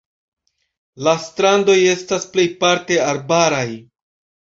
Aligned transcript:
La 1.09 1.13
strandoj 1.27 1.77
estas 1.91 2.29
plejparte 2.35 3.01
arbaraj. 3.15 3.65